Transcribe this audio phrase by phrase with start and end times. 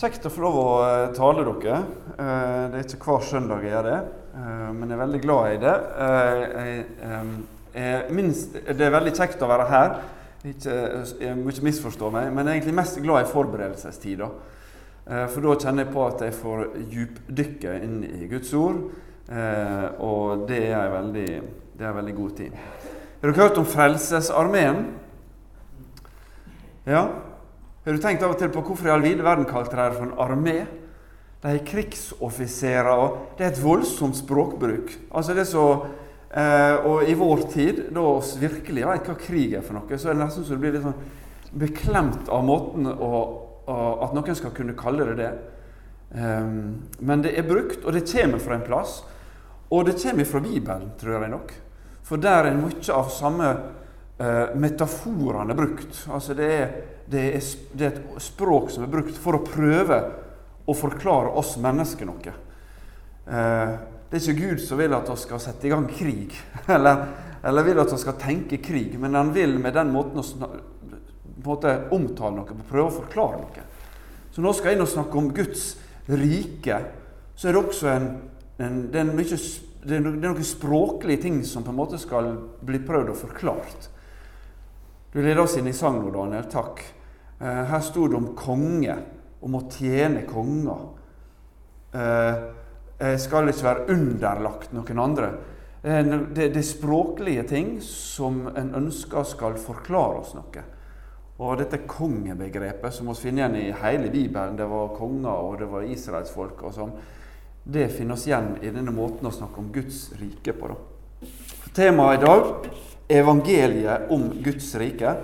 [0.00, 1.78] Kjekt å få lov å eh, tale dere.
[2.14, 3.98] Eh, Det er ikke hver søndag jeg gjør det,
[4.32, 5.74] eh, men jeg er veldig glad i det.
[8.70, 9.92] Det er veldig kjekt å være her.
[10.40, 14.30] Jeg må ikke misforstå meg, men jeg er egentlig mest glad i forberedelsestida.
[15.04, 16.64] For da kjenner jeg på at jeg får
[16.94, 18.78] djupdykke inn i Guds ord,
[20.00, 21.30] og det er en veldig,
[21.76, 22.56] er en veldig god tid.
[23.20, 24.86] Har dere hørt om Frelsesarmeen?
[26.88, 27.04] Ja?
[27.80, 29.96] Har du tenkt av og til på hvorfor i all vide verden kalte de det
[29.96, 30.58] for en armé?
[31.40, 34.92] De er krigsoffiserer, og det er et voldsomt språkbruk.
[35.16, 35.64] Altså det så,
[36.28, 40.10] eh, og i vår tid, da vi virkelig vet hva krig er for noe, så
[40.10, 43.10] er det nesten så du blir litt sånn beklemt av måten å,
[43.64, 45.32] å, at noen skal kunne kalle det det.
[46.10, 49.00] Um, men det er brukt, og det kommer fra en plass.
[49.70, 51.52] Og det kommer fra Bibelen, tror jeg nok.
[52.04, 53.50] For der er mye av samme
[54.20, 56.04] uh, metaforene brukt.
[56.12, 56.72] Altså det er,
[57.10, 59.98] det, er, et språk som er brukt for å prøve
[60.70, 62.34] å forklare oss mennesker noe.
[63.26, 63.72] Eh,
[64.10, 66.34] det er ikke Gud som vil at vi skal sette i gang krig,
[66.76, 67.06] eller,
[67.46, 70.26] eller vil at vi skal tenke krig, men han vil med den måten å
[71.40, 73.62] på måte omtale noe, prøve å forklare noe.
[74.30, 75.70] Så når vi skal inn og snakke om Guds
[76.10, 76.82] rike,
[77.32, 78.08] så er det også en,
[78.60, 79.38] en, det er mye,
[79.80, 82.34] det er noen språklige ting som på en måte skal
[82.66, 83.88] bli prøvd og forklart.
[85.14, 86.44] Du leder oss inn i sang nå, Daniel.
[86.52, 86.84] Takk.
[87.40, 88.96] Eh, her sto det om konge,
[89.40, 90.82] om å tjene konger.
[91.96, 92.42] Eh,
[93.00, 95.30] jeg skal ikke være underlagt noen andre.
[95.82, 96.04] Eh,
[96.36, 100.66] det er språklige ting som en ønsker skal forklare oss noe.
[101.40, 105.70] Og dette kongebegrepet som vi finner igjen i hele Bibelen, det var konger og det
[105.72, 106.92] var israelsfolk og sånn,
[107.64, 110.68] det finner oss igjen i denne måten å snakke om Guds rike på.
[110.68, 111.30] da.
[111.72, 112.68] Temaet i dag
[113.08, 115.14] evangeliet om Guds rike.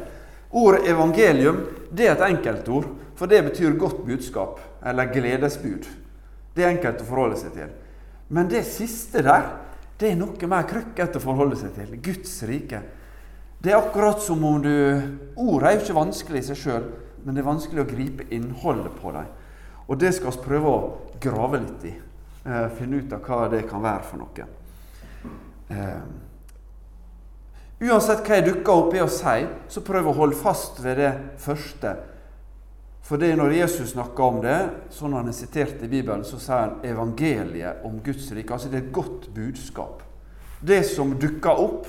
[0.57, 1.61] Ordet evangelium
[1.97, 5.87] det er et enkeltord, for det betyr godt budskap, eller gledesbud.
[6.57, 7.73] Det er enkelt å forholde seg til.
[8.29, 9.49] Men det siste der,
[9.97, 11.97] det er noe mer krøkkete å forholde seg til.
[12.05, 12.83] Guds rike.
[13.63, 14.73] Det er akkurat som om du
[15.37, 16.87] Ordet er jo ikke vanskelig i seg sjøl,
[17.25, 19.31] men det er vanskelig å gripe innholdet på dem.
[19.87, 21.95] Og det skal vi prøve å grave litt i.
[22.47, 24.47] eh, finne ut av hva det kan være for noe.
[25.69, 26.03] Eh,
[27.81, 29.39] uansett hva jeg dukker opp i å si,
[29.69, 31.95] så prøv å holde fast ved det første.
[33.07, 34.57] For det er når Jesus snakker om det,
[34.91, 38.57] sånn han er sitert i Bibelen, så sier han evangeliet om Guds rike.
[38.57, 40.03] Altså det er et godt budskap.
[40.59, 41.87] Det som dukker opp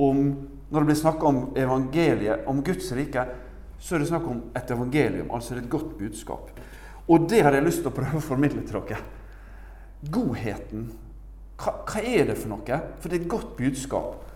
[0.00, 0.26] om,
[0.68, 3.24] når det blir snakka om evangeliet om Guds rike,
[3.80, 6.50] så er det snakk om et evangelium, altså det er et godt budskap.
[7.10, 9.00] Og det har jeg lyst til å prøve å formidle til dere.
[10.12, 10.90] Godheten.
[11.60, 12.82] Hva, hva er det for noe?
[13.00, 14.29] For det er et godt budskap.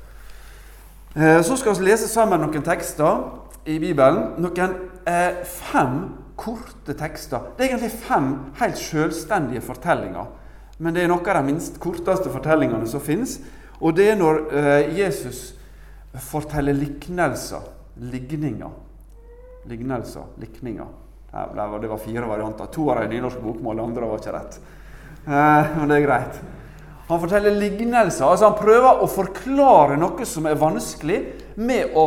[1.15, 3.21] Eh, Så skal vi lese sammen noen tekster
[3.71, 4.33] i Bibelen.
[4.43, 4.73] Noen
[5.07, 6.01] eh, fem
[6.37, 7.53] korte tekster.
[7.55, 10.33] Det er egentlig fem helt selvstendige fortellinger.
[10.83, 13.37] Men det er noen av de minst korteste fortellingene som fins.
[13.79, 15.53] Og det er når eh, Jesus
[16.33, 17.63] forteller liknelser.
[18.11, 18.75] Ligninger.
[19.71, 20.27] Lignelser.
[20.43, 20.91] Likninger.
[21.31, 22.67] Det var, fire varianter.
[22.75, 24.59] To av dem er nynorsk bokmål, andre var ikke rett.
[25.31, 26.43] Eh, men det er greit.
[27.09, 28.25] Han forteller lignelser.
[28.25, 31.21] altså Han prøver å forklare noe som er vanskelig,
[31.57, 32.05] med å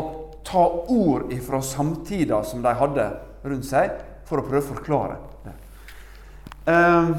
[0.47, 3.07] ta ord ifra samtida som de hadde
[3.47, 3.93] rundt seg,
[4.27, 5.55] for å prøve å forklare det.
[6.67, 7.11] Eh,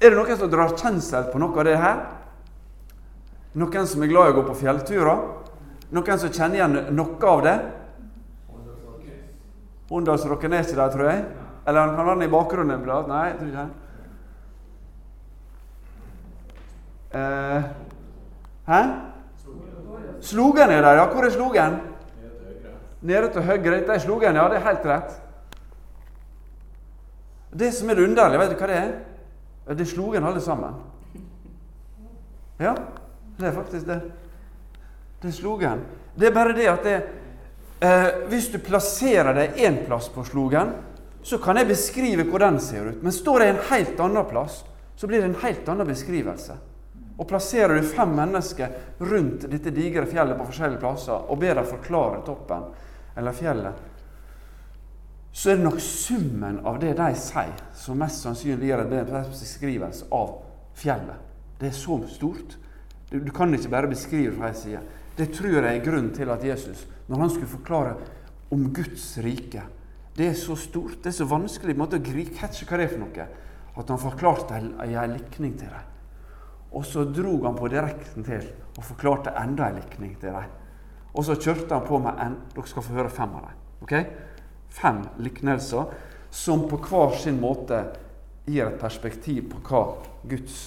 [0.00, 2.04] er det noen som drar kjensel på noe av det her?
[3.58, 5.24] Noen som er glad i å gå på fjellturer?
[5.90, 7.58] Noen som kjenner igjen noe av det?
[9.90, 11.24] Åndalsrocken er ikke der, tror jeg.
[11.66, 12.84] Eller han kan være den i bakgrunnen.
[13.10, 13.89] Nei, jeg tror ikke det.
[17.14, 17.62] Eh,
[18.66, 18.82] hæ?
[20.20, 21.06] Slogen er der, ja.
[21.06, 21.80] Hvor er slogen?
[23.00, 23.78] Nede til høyre.
[23.78, 24.48] Dette er slogen, ja.
[24.48, 25.16] Det er helt rett.
[27.58, 28.92] Det som er det underlige, vet du hva det er?
[29.74, 30.74] Det er slogen alle sammen.
[32.60, 32.74] Ja,
[33.38, 34.00] det er faktisk det.
[35.22, 35.82] Det er slogen.
[36.14, 36.96] Det er bare det at det,
[37.80, 40.74] eh, hvis du plasserer deg én plass på slogen,
[41.22, 43.02] så kan jeg beskrive hvordan den ser ut.
[43.02, 44.64] Men står jeg en helt annen plass,
[44.96, 46.56] så blir det en helt annen beskrivelse.
[47.20, 48.72] Og plasserer du fem mennesker
[49.04, 52.70] rundt dette digre fjellet på forskjellige plasser og ber dem forklare toppen
[53.20, 53.88] eller fjellet,
[55.32, 60.08] så er det nok summen av det de sier, som mest sannsynlig gir en beskrivelse
[60.16, 60.32] av
[60.80, 61.28] fjellet.
[61.60, 62.56] Det er så stort.
[63.10, 64.80] Du, kan ikke bare beskrive fra én side.
[65.16, 67.94] Det tror jeg er grunnen til at Jesus, når han skulle forklare
[68.50, 69.62] om Guds rike
[70.16, 72.88] Det er så stort, det er så vanskelig på en måte å catche hva det
[72.88, 73.26] er for noe,
[73.78, 74.58] at han forklarte
[74.88, 75.89] i en likning til dem.
[76.70, 78.46] Og så drog han på direkten til
[78.76, 80.58] og forklarte enda en likning til dem.
[81.14, 83.62] Og så kjørte han på med en Dere skal få høre fem av dem.
[83.82, 84.04] Okay?
[84.70, 85.90] Fem liknelser
[86.30, 87.80] som på hver sin måte
[88.46, 89.82] gir et perspektiv på hva
[90.30, 90.60] Guds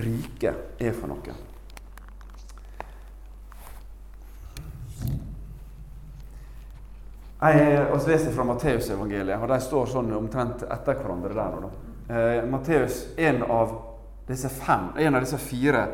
[0.00, 1.36] rike er for noe.
[7.40, 11.70] Jeg altså, leser fra Matteusevangeliet, og de står sånn omtrent etter hverandre der.
[12.12, 13.72] Eh, Matteus, en av
[14.36, 15.86] fem, en av disse fire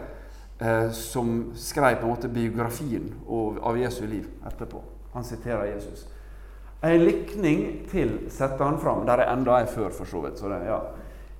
[0.58, 3.14] eh, som skrev på en måte biografien
[3.60, 4.82] av Jesu liv etterpå.
[5.12, 6.06] Han siterer Jesus.
[6.80, 9.06] En likning til setter han fram.
[9.06, 10.38] Der er enda en før, for så vidt.
[10.38, 10.80] Så det, ja.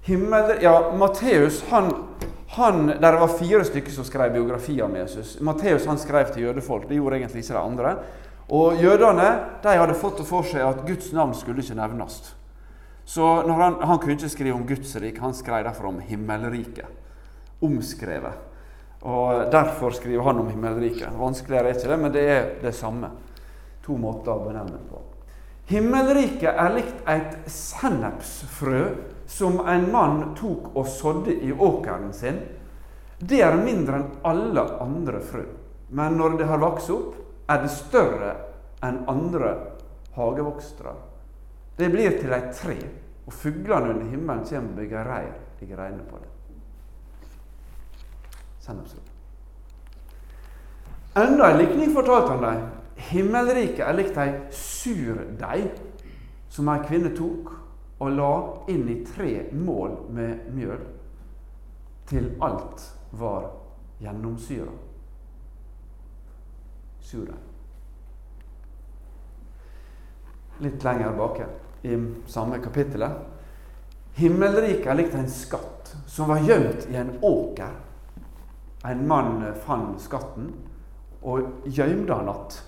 [0.07, 1.91] Himmel, ja, Matteus han,
[2.57, 5.37] han, Der var fire stykker som skrev biografier om Jesus.
[5.41, 6.89] Matteus han skrev til jødefolk.
[6.89, 7.95] Det gjorde egentlig ikke de andre.
[8.49, 9.29] Og Jødene
[9.63, 12.21] de hadde fått det for seg at Guds navn skulle ikke nevnes.
[13.07, 16.89] Så han, han, kunne ikke skrive om Guds rik, han skrev derfor om himmelriket.
[17.63, 18.35] Omskrevet.
[19.07, 21.15] Og Derfor skriver han om himmelriket.
[21.15, 23.13] Vanskeligere er ikke det, men det er det samme.
[23.87, 25.05] To måter å benevne på.
[25.71, 28.83] Himmelriket er likt et sennepsfrø
[29.31, 32.43] som en mann tok og sådde i åkeren sin.
[33.19, 35.47] Det er mindre enn alle andre frø.
[35.95, 37.15] Men når det har vokst opp,
[37.47, 38.35] er det større
[38.83, 39.55] enn andre
[40.19, 40.95] hagevokstere.
[41.77, 42.77] Det blir til et tre,
[43.27, 46.31] og fuglene under himmelen kommer og bygger reir i greinene på det.
[48.65, 49.01] Sennepsfrø.
[51.17, 52.65] Enda en likning fortalte han dem.
[52.97, 55.69] Himmelriket er likt ei surdeig
[56.53, 57.53] som ei kvinne tok
[58.01, 58.33] og la
[58.73, 60.83] inn i tre mål med mjøl
[62.09, 62.85] til alt
[63.17, 63.51] var
[64.01, 64.73] gjennomsyra.
[67.01, 67.43] Surdeig.
[70.65, 71.47] Litt lenger bake
[71.83, 71.97] i
[72.27, 73.13] samme kapittelet.
[74.17, 77.75] Himmelriket er likt en skatt som var gjemt i en åker.
[78.87, 80.53] En mann fant skatten
[81.27, 82.63] og gjemte den att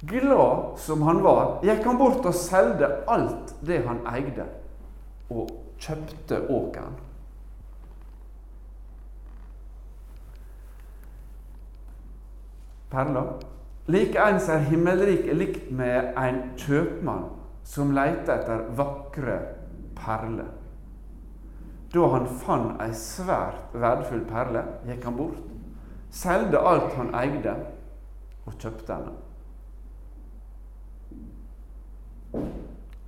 [0.00, 4.46] Glad som han var, gikk han bort og solgte alt det han eide,
[5.28, 6.94] og kjøpte åkeren.
[12.90, 13.28] Perler.
[13.90, 17.28] Likeens er himmelriket likt med en kjøpmann
[17.64, 19.38] som leita etter vakre
[19.98, 20.50] perler.
[21.90, 25.40] Da han fant ei svært verdifull perle, gikk han bort,
[26.14, 27.56] solgte alt han eide,
[28.46, 29.16] og kjøpte henne.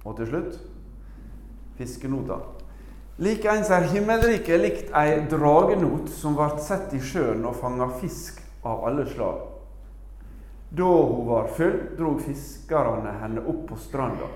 [0.03, 0.59] Og til slutt
[1.79, 2.41] fiskenota.
[3.23, 8.87] Likeens er himmelriket likt ei dragenot som ble sett i sjøen og fanga fisk av
[8.89, 9.43] alle slag.
[10.73, 14.31] Da hun var full, drog fiskerne henne opp på stranda.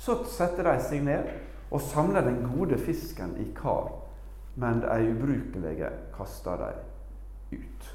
[0.00, 1.28] Så setter de seg ned
[1.70, 3.92] og samler den gode fisken i kar,
[4.58, 7.90] men de ubrukelige kaster de ut.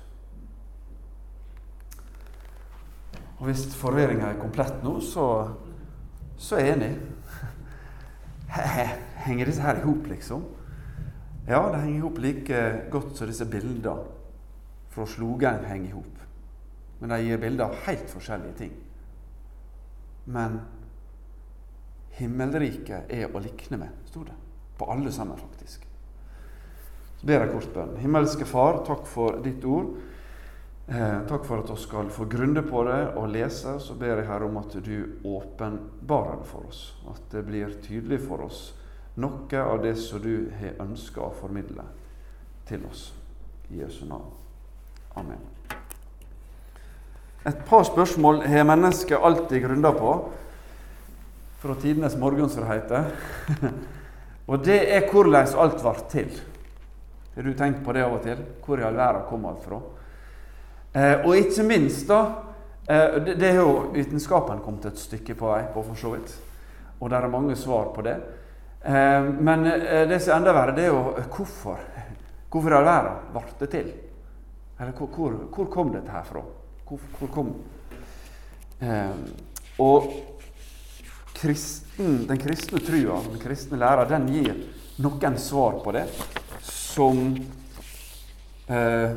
[3.35, 5.25] Og Hvis forvirringa er komplett nå, så
[6.37, 6.91] så er jeg enig.
[9.25, 10.43] Henger disse her i hop, liksom?
[11.47, 12.61] Ja, det henger i hop like
[12.91, 14.11] godt som disse bildene
[14.91, 16.21] fra Slogen henger i hop.
[16.99, 18.73] Men de gir bilder av helt forskjellige ting.
[20.25, 20.59] Men
[22.19, 24.35] himmelriket er å likne med, sto det.
[24.77, 25.85] På alle sammen, faktisk.
[27.19, 27.95] Så ber jeg kort bønn.
[28.01, 29.95] Himmelske Far, takk for ditt ord.
[30.87, 33.77] Eh, takk for at vi skal få grunde på det og lese.
[33.81, 36.83] Så ber jeg Herre om at du åpenbarer det for oss.
[37.09, 38.67] At det blir tydelig for oss
[39.15, 41.85] noe av det som du har ønska å formidle
[42.67, 43.13] til oss.
[43.71, 44.29] I Jesu navn.
[45.15, 45.39] Amen.
[47.45, 50.11] Et par spørsmål har mennesket alltid grunna på
[51.65, 53.03] fra tidenes morgen, som det heter.
[54.49, 56.35] og det er hvordan alt ble til.
[57.35, 58.43] Har du tenkt på det av og til?
[58.65, 59.79] Hvor i all verden kom alt fra?
[60.93, 62.19] Eh, og ikke minst, da
[62.85, 66.35] eh, det, det er jo vitenskapen kommet et stykke på vei på, for så vidt.
[66.99, 68.15] Og det er mange svar på det.
[68.85, 71.81] Eh, men eh, det som er enda verre, det er jo eh, hvorfor.
[72.53, 73.91] Hvorfor i all verden ble det til?
[74.77, 76.45] Eller hvor, hvor, hvor, kom dette her fra?
[76.85, 77.51] Hvor, hvor kom
[78.85, 79.11] eh,
[79.81, 80.07] Og
[81.45, 84.57] kristen, den kristne trua, den kristne læra, den gir
[85.05, 86.07] noen svar på det
[86.65, 87.21] som
[88.67, 89.11] eh,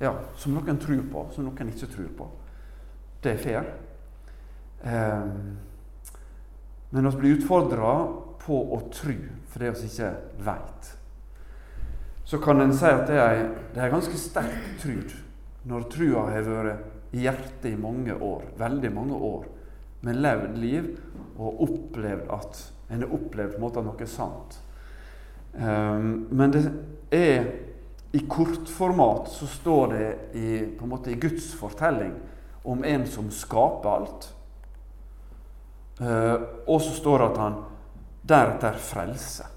[0.00, 2.28] ja, som noen tror på, som noen ikke tror på.
[3.20, 3.66] Det er fair.
[4.80, 5.26] Eh,
[6.90, 7.92] men vi blir utfordra
[8.40, 9.18] på å tro
[9.50, 10.14] for det vi ikke
[10.46, 10.94] veit.
[12.24, 14.96] Så kan en si at det er, det er ganske sterk tru,
[15.68, 19.48] når trua har vært i hjertet i mange år, veldig mange år,
[20.00, 20.90] med levd liv
[21.36, 24.58] og opplevd at en har opplevd på en måte noe sant.
[25.52, 26.64] Um, men det
[27.14, 27.48] er
[28.14, 32.14] i kortformat så står det i, på en måte i Guds fortelling
[32.66, 34.28] om en som skaper alt.
[36.00, 37.58] Uh, og så står det at han
[38.30, 39.50] deretter frelser.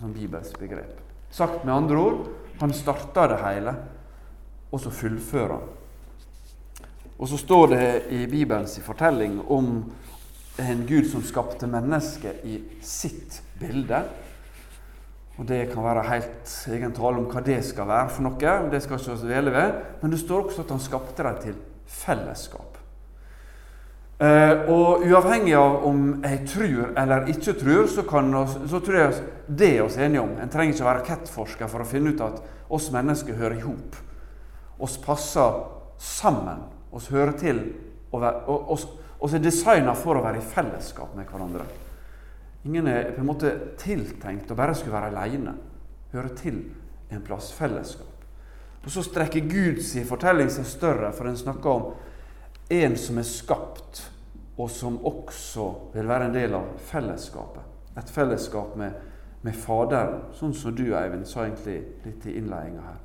[0.00, 1.00] Sånt bibelsk begrep.
[1.34, 2.24] Sagt med andre ord
[2.60, 3.74] han starter det hele,
[4.70, 5.72] og så fullfører han.
[7.18, 9.84] Og så står det i Bibelens fortelling om
[10.58, 14.02] en Gud som skapte mennesket i sitt bilde.
[15.38, 18.70] Og Det kan være helt egen tale om hva det skal være for noe.
[18.70, 21.54] det skal ikke dvele ved, Men det står også at han skapte dem til
[21.86, 22.78] fellesskap.
[24.20, 28.04] Eh, og uavhengig av om jeg tror eller ikke tror, så,
[28.38, 29.14] oss, så tror jeg
[29.48, 30.36] det er oss enige om.
[30.38, 32.38] En trenger ikke å være rakettforsker for å finne ut at
[32.70, 33.96] oss mennesker hører i hop.
[34.78, 35.66] Oss passer
[35.98, 36.62] sammen.
[36.94, 37.60] Oss hører til
[38.14, 38.86] og oss,
[39.18, 41.66] oss er designa for å være i fellesskap med hverandre.
[42.64, 45.56] Ingen er på en måte tiltenkt å bare skulle være aleine.
[46.14, 46.60] Høre til
[47.10, 47.50] en plass.
[47.52, 48.10] Fellesskap.
[48.84, 51.86] Og Så strekker Guds fortelling seg større, for en snakker om
[52.70, 54.02] en som er skapt,
[54.56, 57.62] og som også vil være en del av fellesskapet.
[57.98, 58.92] Et fellesskap med,
[59.42, 63.00] med Faderen, sånn som du, Eivind, sa egentlig litt i innledninga her.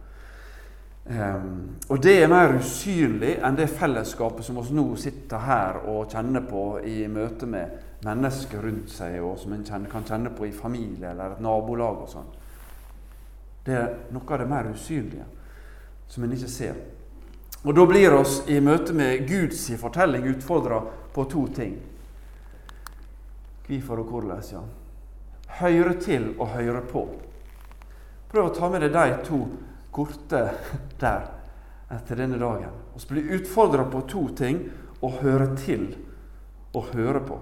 [1.05, 6.11] Um, og det er mer usynlig enn det fellesskapet som vi nå sitter her og
[6.11, 10.53] kjenner på i møte med mennesker rundt seg, og som en kan kjenne på i
[10.53, 12.29] familie eller et nabolag og sånn.
[13.65, 15.25] Det er noe av det mer usynlige
[16.09, 16.77] som en ikke ser.
[17.63, 20.79] Og Da blir oss i møte med Guds fortelling utfordra
[21.13, 21.75] på to ting.
[23.67, 24.61] Hvorfor og hvordan, ja.
[25.59, 27.03] Høre til og høre på.
[28.29, 29.41] Prøv å ta med deg de to
[29.91, 30.43] korte
[30.99, 31.29] der
[31.89, 32.75] etter denne dagen.
[32.93, 34.61] Vi blir utfordra på to ting
[35.01, 35.89] å høre til
[36.75, 37.39] og høre på.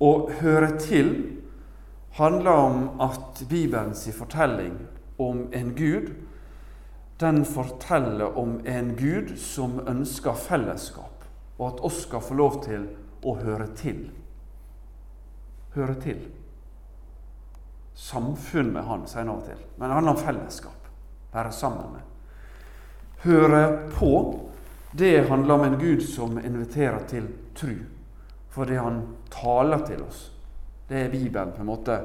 [0.00, 1.12] Å høre til
[2.16, 4.78] handler om at Bibelens fortelling
[5.20, 6.14] om en Gud
[7.20, 11.24] den forteller om en Gud som ønsker fellesskap,
[11.58, 12.86] og at oss skal få lov til
[13.28, 14.06] å høre til.
[15.74, 16.22] Høre til.
[17.92, 19.60] Samfunn med Han, sier han av og til.
[19.76, 20.79] Men det handler om fellesskap.
[21.32, 22.00] Være sammen med.
[23.22, 24.12] Høre på,
[24.92, 27.74] det handler om en Gud som inviterer til tru
[28.50, 28.96] fordi han
[29.30, 30.24] taler til oss.
[30.88, 32.00] Det er Bibelen på en måte.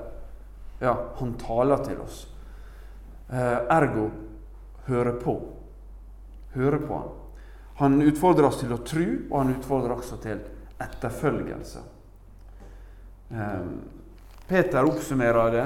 [0.78, 2.20] Ja, han taler til oss.
[3.30, 4.12] Eh, ergo
[4.86, 5.34] høre på.
[6.54, 7.10] Høre på han.
[7.76, 10.44] Han utfordrer oss til å tro, og han utfordrer også til
[10.86, 11.82] etterfølgelse.
[13.34, 13.66] Eh,
[14.48, 15.66] Peter oppsummerer det.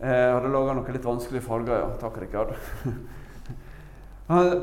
[0.00, 1.92] Jeg hadde laga noen litt vanskelige farger, ja.
[2.00, 2.52] Takk, Rikard.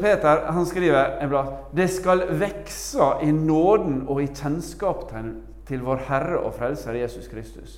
[0.04, 5.06] Peter han skriver en blad, det skal vekse i nåden og i kjennskap
[5.68, 7.78] til vår Herre og Frelser Jesus Kristus.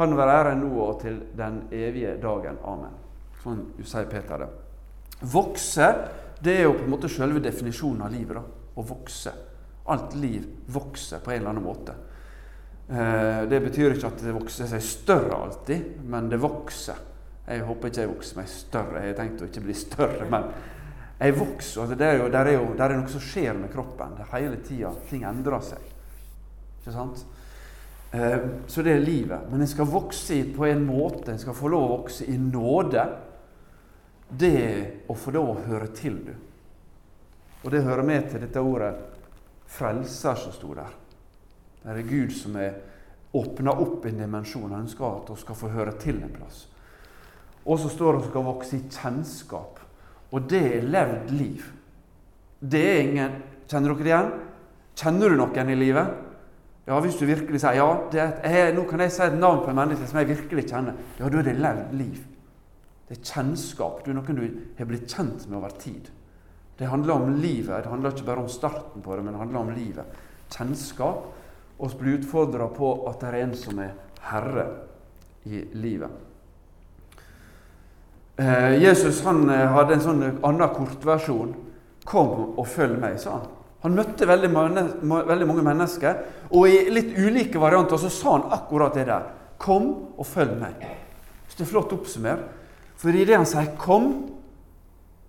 [0.00, 2.56] Han være ære nå og til den evige dagen.
[2.64, 2.94] Amen.
[3.42, 4.48] Sånn sier Peter det.
[5.28, 5.90] Vokse,
[6.40, 8.40] det er jo på en måte selve definisjonen av livet.
[8.40, 9.34] da, Å vokse.
[9.92, 11.98] Alt liv vokser på en eller annen måte.
[12.90, 16.98] Eh, det betyr ikke at det vokser seg større alltid, men det vokser.
[17.46, 19.02] Jeg håper ikke jeg vokser meg større.
[19.04, 20.48] Jeg har tenkt å ikke bli større, men
[21.20, 21.84] jeg vokser.
[21.84, 24.16] Altså det er jo, der, er jo, der er noe som skjer med kroppen.
[24.18, 24.90] Det hele tida.
[25.10, 25.84] Ting endrer seg.
[26.80, 27.22] Ikke sant?
[28.10, 29.46] Eh, så det er livet.
[29.52, 31.30] Men en skal vokse på en måte.
[31.30, 33.04] En skal få lov å vokse i nåde.
[34.30, 34.64] Det
[35.06, 36.34] å få lov å høre til, du.
[37.60, 38.94] Og det hører med til dette ordet
[39.70, 40.99] 'frelser' som sto der.
[41.82, 42.74] Det er Gud som er
[43.36, 44.70] åpna opp en dimensjon.
[44.70, 46.64] Han ønsker at vi skal få høre til en plass.
[47.64, 49.80] Og så står det at vi skal vokse i kjennskap.
[50.30, 51.64] Og det er levd liv.
[52.60, 53.38] Det er ingen
[53.70, 54.30] Kjenner dere det igjen?
[54.98, 56.14] Kjenner du noen i livet?
[56.88, 58.16] Ja, hvis du virkelig sier ja, et,
[58.50, 60.96] jeg, nå kan jeg si et navn på en menneske som jeg virkelig kjenner.
[61.20, 62.16] Ja, da er det levd liv.
[63.06, 64.00] Det er kjennskap.
[64.02, 64.42] Du er noen du
[64.78, 66.10] har blitt kjent med over tid.
[66.80, 67.84] Det handler om livet.
[67.84, 70.18] Det handler ikke bare om starten på det, men det handler om livet.
[70.50, 71.30] Kjennskap.
[71.80, 73.94] Og bli utfordra på at det er en som er
[74.30, 74.66] herre
[75.48, 76.10] i livet.
[78.36, 81.54] Eh, Jesus han eh, hadde en sånn annen kortversjon.
[82.04, 83.48] 'Kom og følg meg', sa han.
[83.84, 86.16] Han møtte veldig veldig mange, mennesker,
[86.50, 89.28] og i litt ulike varianter så sa han akkurat det der.
[89.58, 90.84] 'Kom og følg meg'.
[91.48, 92.48] Så Det er flott oppsummert.
[92.96, 94.30] For i det han sier 'kom',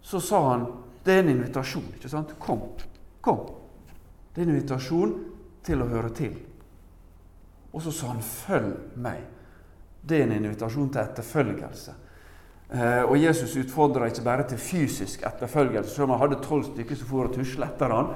[0.01, 0.67] så sa han
[1.03, 1.93] det er en invitasjon.
[1.96, 2.39] ikke sant?
[2.39, 2.62] Kom.
[3.22, 3.39] Kom.
[4.36, 5.30] Det er en invitasjon
[5.63, 6.36] til å høre til.
[7.74, 9.27] Og så sa han 'følg meg'.
[10.01, 11.94] Det er en invitasjon til etterfølgelse.
[12.70, 15.96] Eh, og Jesus utfordra ikke bare til fysisk etterfølgelse.
[15.96, 18.13] Selv om han hadde tolv stykker som for og tusla etter han,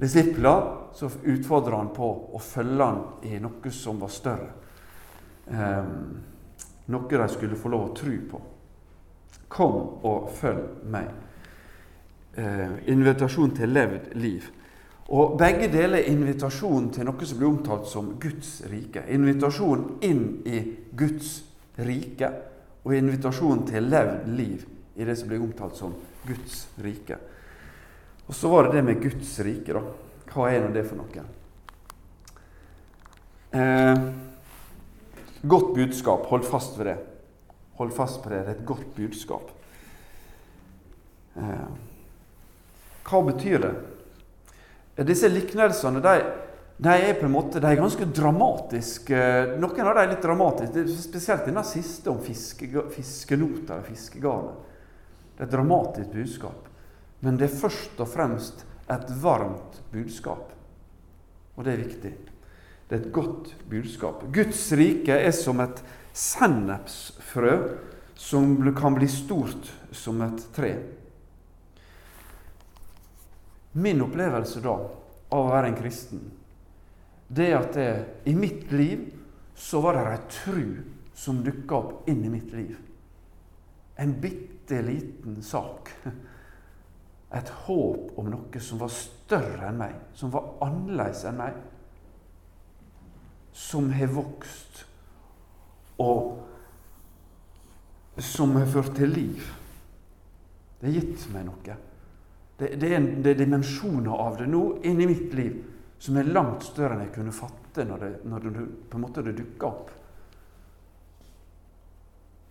[0.00, 4.52] disipler, så utfordra han på å følge han i noe som var større.
[5.48, 5.84] Eh,
[6.86, 8.40] noe de skulle få lov å tro på.
[9.48, 11.08] Kom og følg meg.
[12.36, 14.44] Eh, invitasjon til levd liv.
[15.10, 19.02] Og Begge deler er invitasjon til noe som blir omtalt som Guds rike.
[19.10, 20.60] Invitasjon inn i
[20.94, 21.40] Guds
[21.82, 22.30] rike,
[22.84, 24.62] og invitasjon til levd liv
[24.94, 25.96] i det som blir omtalt som
[26.28, 27.18] Guds rike.
[28.28, 29.82] Og så var det det med Guds rike, da.
[30.30, 31.26] Hva er nå det for noe?
[33.50, 34.02] Eh,
[35.42, 36.28] godt budskap.
[36.30, 36.98] Hold fast ved det.
[37.80, 38.44] Hold fast på det.
[38.46, 39.50] Det er et godt budskap.
[41.34, 41.70] Eh,
[43.10, 43.74] hva betyr det?
[45.06, 46.14] Disse liknelsene de,
[46.76, 49.20] de, er på en måte, de er ganske dramatiske.
[49.60, 54.66] Noen av dem er litt dramatiske, spesielt denne siste om fiske, fiskenota eller fiskegarnet.
[55.36, 56.66] Det er et dramatisk budskap.
[57.24, 60.52] Men det er først og fremst et varmt budskap.
[61.56, 62.12] Og det er viktig.
[62.88, 64.24] Det er et godt budskap.
[64.34, 65.82] Guds rike er som et
[66.16, 67.54] sennepsfrø
[68.20, 70.74] som kan bli stort som et tre.
[73.72, 74.74] Min opplevelse da
[75.30, 76.22] av å være en kristen,
[77.30, 77.90] det er at det,
[78.26, 79.04] i mitt liv
[79.54, 80.64] så var det ei tru
[81.14, 82.74] som dukka opp inn i mitt liv.
[84.00, 85.92] En bitte liten sak.
[87.30, 91.60] Et håp om noe som var større enn meg, som var annerledes enn meg.
[93.54, 94.82] Som har vokst,
[96.00, 96.40] og
[98.18, 99.46] som har ført til liv.
[100.80, 101.76] Det har gitt meg noe.
[102.60, 105.54] Det, det, er, det, er, dimensjoner av det nå inni mitt liv
[106.00, 109.24] som er langt større enn jeg kunne fatte når det, når det på en måte
[109.24, 109.88] det dukka opp.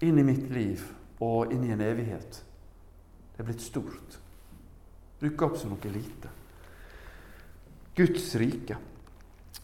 [0.08, 0.82] Inn i mitt liv
[1.22, 2.42] og inn i en evighet.
[3.36, 4.18] Det er blitt stort.
[5.22, 6.34] Dukka opp som noe lite.
[8.00, 8.82] Guds rike.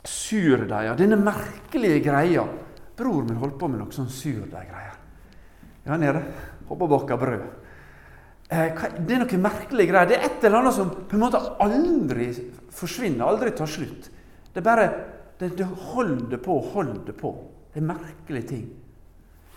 [0.06, 2.46] Surdeiga, denne merkelige greia.
[2.96, 4.98] Bror min holdt på med noe sånn surdeig-greier.
[5.86, 6.22] Ja, nede.
[6.70, 7.64] Hoppe bak av brød.
[8.50, 10.10] Eh, det er noe merkelig greier.
[10.10, 12.30] Det er et eller annet som på en måte aldri
[12.75, 14.10] forsvinner, aldri tar slutt.
[14.52, 14.90] Det er bare
[15.40, 17.32] det, det holder på og holder på.
[17.74, 18.68] Det er merkelige ting.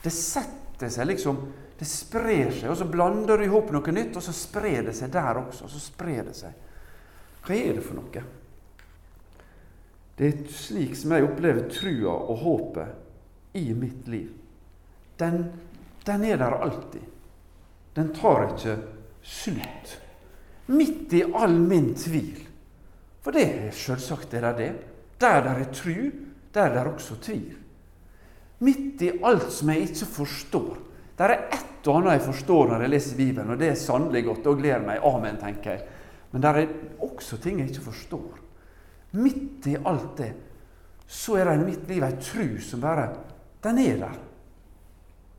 [0.03, 1.41] Det setter seg liksom
[1.79, 4.97] Det sprer seg, og så blander du i hop noe nytt, og så sprer det
[4.99, 5.69] seg der også.
[5.69, 6.57] og så sprer det seg.
[7.47, 8.23] Hva er det for noe?
[10.19, 14.33] Det er slik som jeg opplever trua og håpet i mitt liv.
[15.23, 15.45] Den,
[16.03, 17.07] den er der alltid
[17.99, 18.77] den tar ikke
[19.27, 19.97] slutt.
[20.71, 22.45] Midt i all min tvil.
[23.25, 24.73] For det er selvsagt er det.
[25.19, 25.97] Der det er tru,
[26.55, 27.57] der det er også tvil.
[28.63, 30.77] Midt i alt som jeg ikke forstår.
[31.19, 34.25] Der er ett og annet jeg forstår når jeg leser Bibelen, og det er sannelig
[34.25, 34.47] godt.
[34.47, 35.01] og gleder meg.
[35.03, 35.83] Amen, tenker jeg.
[36.31, 36.67] Men der er
[37.03, 38.39] også ting jeg ikke forstår.
[39.13, 40.33] Midt i alt det
[41.09, 43.09] så er det i mitt liv ei tru som bare
[43.65, 44.19] Den er der.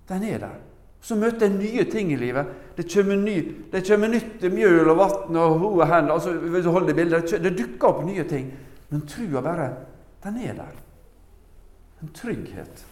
[0.09, 0.68] Den er der.
[1.01, 2.47] Så møter jeg nye ting i livet.
[2.75, 3.37] Det kommer, ny,
[3.71, 6.11] det kommer nytt mjøl og vann og ho og hen.
[6.11, 8.49] Altså, hvis du holder bildet, det dukker opp nye ting.
[8.89, 9.69] Men trua bare,
[10.25, 10.79] den er der.
[12.03, 12.85] En trygghet.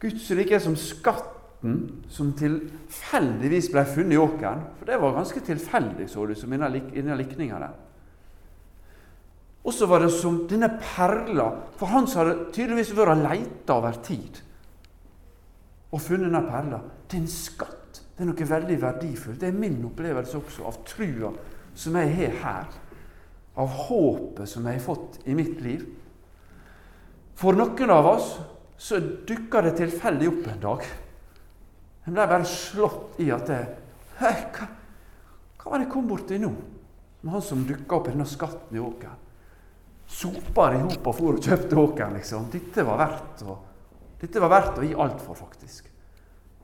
[0.00, 1.76] Guds rike er som skatten
[2.12, 4.64] som tilfeldigvis ble funnet i åkeren.
[4.78, 7.76] For det var ganske tilfeldig, så du, som innen likninga der.
[9.66, 13.96] Og så var det som denne perla for han som hadde tydeligvis vært leita over
[14.04, 14.38] tid
[15.92, 16.80] og funnet denne perla.
[17.06, 18.00] Det er en skatt.
[18.16, 19.40] Det er noe veldig verdifullt.
[19.40, 21.32] Det er min opplevelse også av trua
[21.76, 22.76] som jeg har her.
[23.56, 25.84] Av håpet som jeg har fått i mitt liv.
[27.36, 28.30] For noen av oss
[28.80, 30.86] så dukka det tilfeldig opp en dag.
[32.06, 33.60] En ble bare slått i at det,
[34.18, 34.32] hva,
[35.60, 36.52] hva var det jeg kom borti nå?
[37.22, 39.22] Med han som dukka opp i denne skatten i åkeren.
[40.06, 42.44] Sopa det i hop og for og kjøpte åkeren, liksom.
[42.52, 43.56] Dette var verdt å
[44.20, 45.90] dette var verdt å gi alt for, faktisk.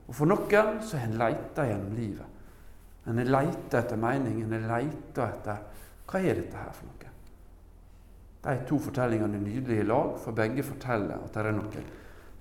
[0.09, 2.41] Og For noen så har en leita gjennom livet.
[3.07, 5.69] En har leita etter mening, en har leita etter
[6.07, 7.11] Hva er dette her for noe?
[8.43, 11.85] De to fortellingene er nydelige i lag, for begge forteller at det er noe,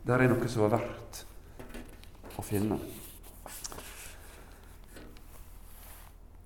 [0.01, 1.21] det er noe som er verdt
[2.41, 2.79] å finne.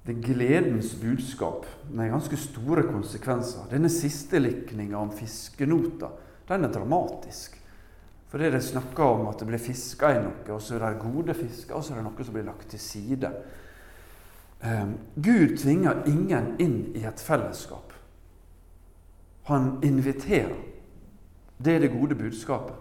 [0.05, 3.65] Det er gledens budskap med ganske store konsekvenser.
[3.71, 6.11] Denne siste likninga om fiskenota
[6.45, 7.55] den er dramatisk.
[8.35, 10.81] For det er det snakker om at det blir fiska i noe, og så er
[10.83, 13.29] det gode fisker, og så er det noe som blir lagt til side.
[14.59, 17.95] Um, Gud tvinger ingen inn i et fellesskap.
[19.47, 20.51] Han inviterer.
[21.63, 22.75] Det er det gode budskapet.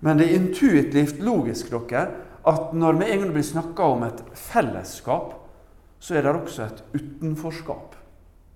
[0.00, 2.08] Men det er intuitivt logisk dere,
[2.40, 5.34] at når vi en gang blir snakka om et fellesskap,
[6.00, 7.92] så er det også et utenforskap.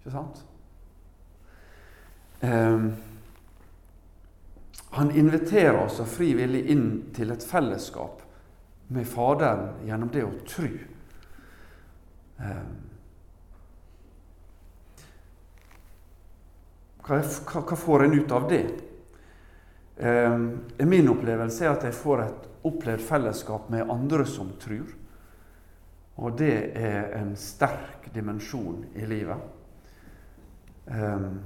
[0.01, 0.47] Ikke sant?
[2.41, 2.95] Um,
[4.95, 8.21] han inviterer oss frivillig inn til et fellesskap
[8.95, 10.69] med Faderen gjennom det å tro.
[12.39, 12.75] Ehm.
[17.05, 18.63] hva, får en ut av det?
[19.97, 20.39] Eh,
[20.87, 24.95] min opplevelse er at jeg får et opplevd fellesskap med andre som tror.
[26.23, 29.51] Og det er en sterk dimensjon i livet.
[30.87, 31.43] Også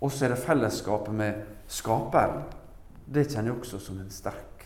[0.00, 2.42] og så er det fellesskapet med Skaperen.
[3.04, 4.64] Det kjenner jeg også som en sterk,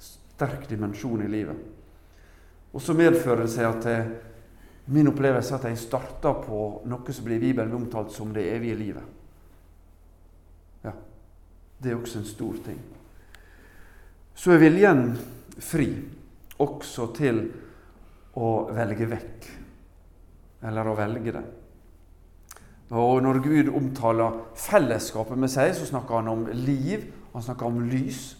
[0.00, 1.56] sterk dimensjon i livet.
[2.74, 4.06] Og så medfører det seg at jeg,
[4.92, 8.44] min opplevelse er at jeg starter på noe som blir i Bibelen omtalt som det
[8.52, 9.04] evige livet.
[10.84, 10.92] Ja,
[11.80, 12.80] Det er også en stor ting.
[14.34, 15.14] Så er viljen
[15.62, 15.88] fri
[16.58, 17.44] også til
[18.34, 19.50] å velge vekk,
[20.66, 21.44] eller å velge det.
[22.92, 27.80] Og Når Gud omtaler fellesskapet med seg, så snakker han om liv, han snakker om
[27.88, 28.34] lys.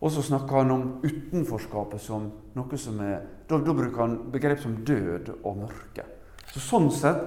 [0.00, 4.60] Og så snakker han om utenforskapet som noe som er Da, da bruker han begrep
[4.62, 6.04] som død og mørke.
[6.52, 7.24] Så Sånn sett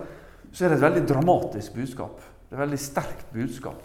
[0.54, 2.22] så er det et veldig dramatisk budskap.
[2.48, 3.82] Det er et veldig sterkt budskap.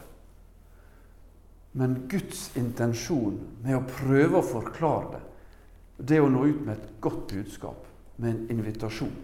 [1.73, 5.23] Men Guds intensjon med å prøve å forklare det,
[5.99, 7.89] det er å nå ut med et godt budskap,
[8.23, 9.17] med en invitasjon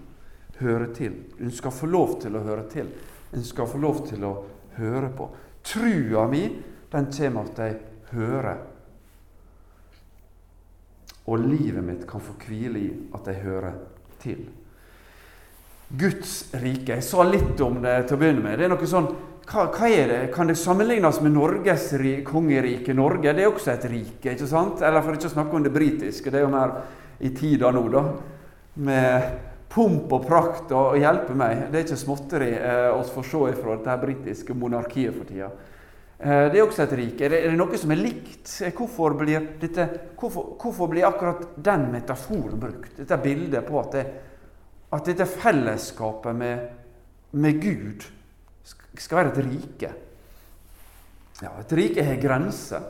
[0.61, 1.17] høre til.
[1.39, 2.91] Hun skal få lov til å høre til.
[3.35, 4.35] Hun skal få lov til å
[4.77, 5.29] høre på.
[5.65, 6.45] Trua mi,
[6.93, 7.79] den kommer at jeg
[8.15, 8.61] hører.
[11.25, 13.79] Og livet mitt kan få hvile i at jeg hører
[14.23, 14.45] til.
[15.89, 16.97] Guds rike.
[16.97, 18.59] Jeg sa litt om det til å begynne med.
[18.59, 19.09] Det er noe sånn,
[19.45, 20.21] hva, hva er det?
[20.35, 21.91] Kan det sammenlignes med Norges
[22.27, 22.95] kongerike?
[22.97, 24.83] Norge det er også et rike, ikke sant?
[24.85, 26.33] Eller for ikke å snakke om det britiske.
[26.33, 26.79] Det er jo mer
[27.25, 28.05] i tida nå, da.
[28.85, 31.69] Med pomp og prakt og, hjelpe meg.
[31.71, 35.51] Det er ikke småtteri eh, å få se fra dette britiske monarkiet for tida.
[36.19, 37.27] Eh, det er også et rike.
[37.27, 38.47] Er det, er det noe som er likt?
[38.63, 39.89] Eh, hvorfor blir, dette,
[40.21, 42.95] hvorfor, hvorfor blir, akkurat den metaforen brukt?
[43.01, 44.05] Dette bildet på at, det,
[44.95, 46.65] at dette fellesskapet med,
[47.35, 48.07] med Gud
[48.65, 49.93] skal være et rike.
[51.43, 52.87] Ja, et rike har grenser.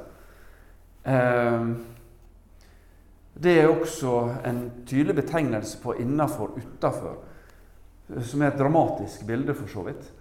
[1.09, 1.69] Eh,
[3.35, 7.17] det er også en tydelig betegnelse på innafor, utafor,
[8.23, 10.13] som er et dramatisk bilde, for så vidt.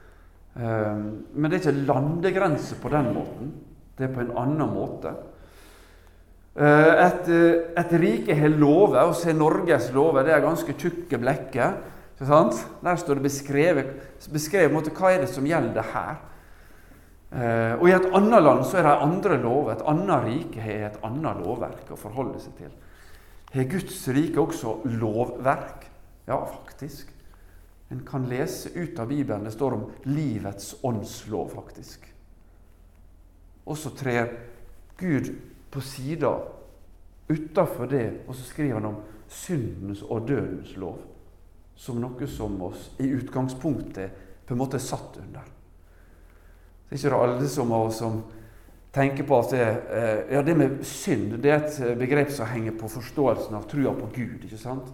[0.57, 3.53] Ehm, men det er ikke landegrense på den måten.
[3.97, 5.13] Det er på en annen måte.
[6.53, 7.29] Eh, et,
[7.77, 10.25] et rike har lover, og se Norges lover.
[10.25, 11.81] Det er ganske tjukke blekker.
[12.23, 13.89] Der står det beskrevet,
[14.31, 16.21] beskrevet hva er det som gjelder her.
[17.33, 19.73] Eh, og I et annet land så er det andre lover.
[19.73, 22.73] Et annet rike har et annet lovverk å forholde seg til.
[23.53, 25.85] Har Guds rike også lovverk?
[26.25, 27.11] Ja, faktisk.
[27.93, 29.43] En kan lese ut av Bibelen.
[29.45, 32.07] Det står om livets åndslov, faktisk.
[33.69, 34.31] Og så trer
[34.97, 35.29] Gud
[35.69, 36.33] på sida
[37.29, 40.97] utafor det, og så skriver han om syndens og dødens lov.
[41.75, 45.45] Som noe som oss i utgangspunktet på en måte er satt under.
[46.89, 48.23] Det er ikke alle som oss som
[48.93, 52.49] tenker på at det, eh, ja, det med synd det er et eh, begrep som
[52.49, 54.43] henger på forståelsen av trua på Gud.
[54.45, 54.91] ikke sant?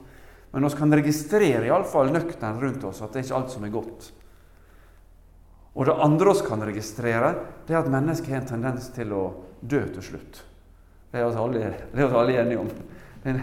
[0.51, 3.73] Men vi kan registrere iallfall nøkternt rundt oss at det er ikke alt som er
[3.75, 4.09] godt.
[5.75, 7.33] Og det andre vi kan registrere,
[7.67, 9.23] det er at mennesket har en tendens til å
[9.61, 10.41] dø til slutt.
[11.11, 12.71] Det er vi alle, alle, enige om.
[13.23, 13.35] Det,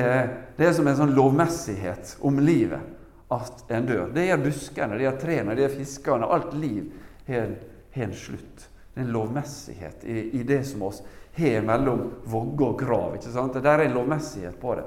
[0.00, 2.92] er, det, er, som en sånn lovmessighet om livet
[3.34, 4.06] at en dør.
[4.14, 6.28] Det gjør buskene, det gjør trærne, det gjør fiskene.
[6.36, 6.92] Alt liv
[7.28, 7.56] har
[8.04, 8.70] en slutt.
[8.94, 11.00] Det er en lovmessighet i, i det som oss
[11.34, 13.16] har mellom vogge og grav.
[13.16, 13.56] ikke sant?
[13.58, 14.84] Det er en lovmessighet på det.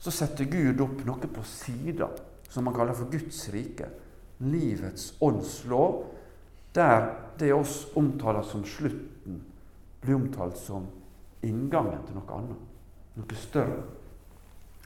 [0.00, 2.10] Så setter Gud opp noe på sida
[2.50, 3.88] som man kaller for Guds rike.
[4.40, 6.04] Livets åndslov,
[6.76, 7.08] der
[7.40, 9.40] det oss omtaler som slutten,
[10.00, 10.86] blir omtalt som
[11.44, 12.66] inngangen til noe annet.
[13.16, 13.82] Noe større.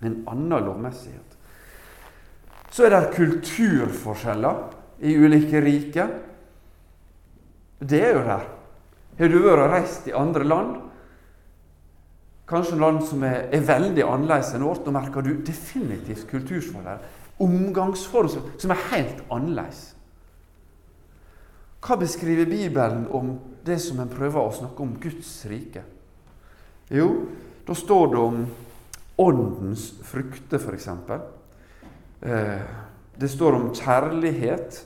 [0.02, 1.34] En annen lovmessighet.
[2.74, 4.62] Så er det kulturforskjeller
[5.06, 6.10] i ulike riker.
[7.84, 8.44] Det er jo der.
[9.18, 10.76] Har du vært reist i andre land,
[12.50, 17.04] kanskje land som er, er veldig annerledes enn vårt, Nå merker du definitivt kulturforhold.
[17.44, 19.92] Omgangsforhold som er helt annerledes.
[21.84, 23.34] Hva beskriver Bibelen om
[23.66, 25.82] det som en prøver å snakke om Guds rike?
[26.92, 27.08] Jo,
[27.66, 28.38] da står det om
[29.20, 30.88] åndens frukter, f.eks.
[32.24, 32.64] Eh,
[33.20, 34.80] det står om kjærlighet,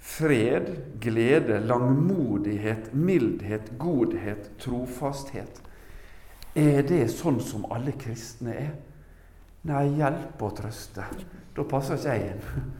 [0.00, 5.60] fred, glede, langmodighet, mildhet, godhet, trofasthet.
[6.56, 8.70] Er det sånn som alle kristne er?
[9.68, 11.04] Nei, hjelp og trøste.
[11.54, 12.70] Da passer ikke jeg inn.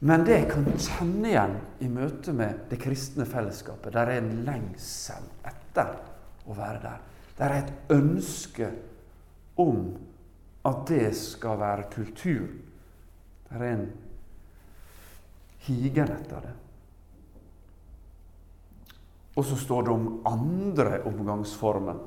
[0.00, 4.44] Men det jeg kan kjenne igjen i møte med det kristne fellesskapet, der er en
[4.46, 5.98] lengsel etter
[6.48, 7.02] å være der.
[7.36, 8.70] Der er et ønske
[9.60, 9.90] om
[10.64, 12.46] at det skal være kultur.
[13.50, 13.84] Der er en
[15.66, 16.54] higen etter det.
[19.38, 22.00] Og så står det om andre omgangsformer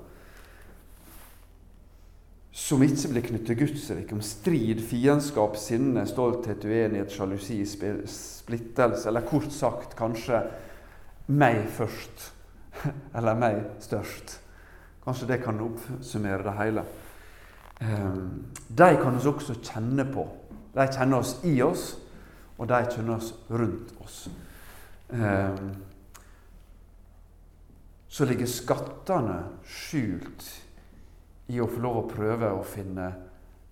[2.53, 9.07] som ikke blir knyttet til Guds rike, om strid, fiendskap, sinne, stolthet, uenighet, sjalusi, splittelse,
[9.09, 10.43] eller kort sagt kanskje
[11.33, 12.27] meg først,
[13.17, 14.37] eller meg størst.
[15.03, 16.85] Kanskje det kan oppsummere det hele.
[17.81, 20.27] Ehm, de kan oss også kjenne på.
[20.77, 21.95] De kjenner oss i oss,
[22.57, 24.27] og de kjenner oss rundt oss.
[25.13, 25.73] Ehm,
[28.07, 30.45] så ligger skattene skjult
[31.49, 33.07] i å få lov å prøve å finne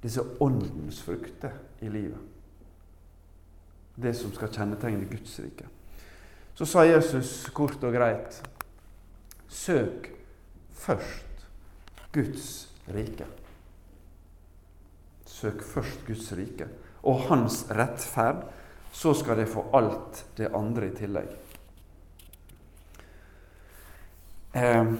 [0.02, 1.54] disse åndens frukter
[1.86, 2.20] i livet.
[4.02, 5.67] Det som skal kjennetegne Guds rike.
[6.58, 8.41] Så sa Jesus kort og greit
[9.52, 10.08] Søk
[10.74, 11.46] først
[12.15, 12.48] Guds
[12.91, 13.28] rike.
[15.28, 16.67] Søk først Guds rike
[17.08, 18.46] og Hans rettferd,
[18.91, 21.32] så skal de få alt det andre i tillegg.
[24.54, 24.93] Eh,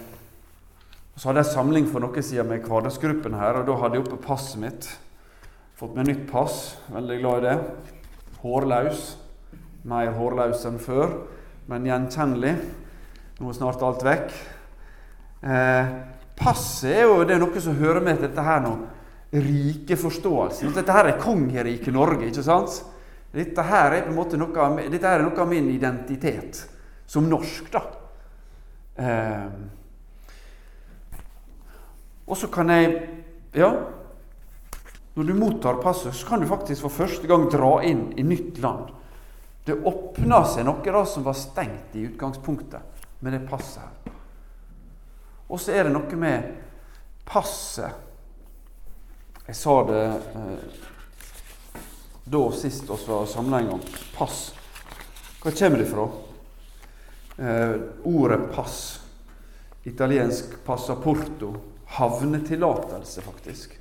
[1.16, 4.22] så hadde jeg samling for noen siden med hverdagsgruppen her, og da hadde jeg oppe
[4.24, 4.88] passet mitt.
[5.78, 6.78] Fått meg nytt pass.
[6.94, 7.58] Veldig glad i det.
[8.44, 9.04] Hårløs.
[9.92, 11.16] Mer hårløs enn før,
[11.70, 12.56] men gjenkjennelig.
[13.42, 14.34] Nå er snart alt vekk.
[15.42, 15.94] Eh,
[16.38, 18.76] passet er jo det er noe som hører med til dette her nå.
[19.32, 20.74] Rikeforståelsen.
[20.76, 22.82] Dette her er kongeriket Norge, ikke sant?
[23.32, 26.66] Dette her er på en måte noe, dette er noe av min identitet
[27.08, 27.82] som norsk, da.
[29.00, 29.48] Eh,
[32.28, 33.08] og så kan jeg
[33.52, 33.68] Ja,
[35.14, 38.62] når du mottar passet, så kan du faktisk for første gang dra inn i nytt
[38.64, 38.94] land.
[39.68, 44.16] Det åpna seg noe da som var stengt i utgangspunktet med det passet her.
[45.52, 46.48] Og så er det noe med
[47.28, 48.08] passet
[49.48, 50.91] Jeg sa det eh,
[52.24, 53.82] da sist vi var samla en gang.
[54.18, 54.54] Pass.
[55.42, 56.10] Hva kommer det fra?
[57.38, 59.00] Eh, ordet pass.
[59.84, 61.56] Italiensk passaporto
[61.86, 63.80] havnetillatelse, faktisk.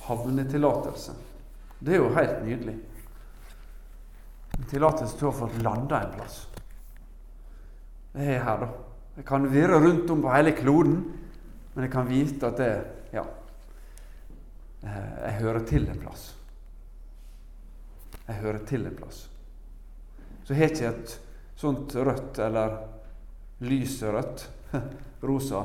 [0.00, 1.12] Havnetillatelse.
[1.78, 2.74] Det er jo helt nydelig.
[4.58, 6.40] En tillatelse til å få landa en plass.
[8.14, 8.70] Det er her, da.
[9.18, 10.96] Jeg kan virre rundt om på hele kloden,
[11.74, 12.72] men jeg kan vite at det
[13.12, 13.24] Ja.
[14.82, 16.34] Eh, jeg hører til en plass.
[18.28, 19.26] Jeg hører til en plass.
[20.44, 21.14] Så har jeg ikke et
[21.60, 22.76] sånt rødt eller
[23.64, 24.48] lyserødt,
[25.28, 25.64] rosa,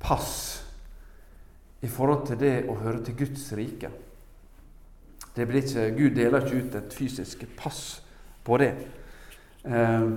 [0.00, 0.32] pass
[1.80, 3.90] i forhold til det å høre til Guds rike.
[5.34, 8.00] Det blir ikke, Gud deler ikke ut et fysisk pass
[8.44, 8.72] på det.
[9.64, 10.08] Eh,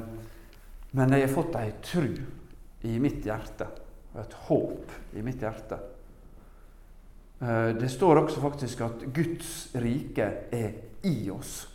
[0.93, 2.09] men jeg har fått ei tru
[2.83, 3.69] i mitt hjerte
[4.13, 5.79] og et håp i mitt hjerte.
[7.43, 10.69] Eh, det står også faktisk at Guds rike er
[11.03, 11.67] i oss.